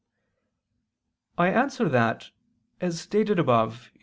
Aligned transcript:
I 1.37 1.49
answer 1.49 1.87
that, 1.87 2.31
As 2.79 2.99
stated 2.99 3.37
above 3.37 3.89
(Q. 3.91 3.99